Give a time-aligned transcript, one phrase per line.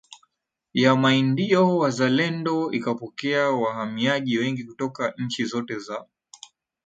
[0.73, 6.05] ya Maindio wazalendo ikapokea wahamiaji wengi kutoka nchi zote za